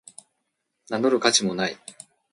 [0.89, 1.77] 名乗る価値もない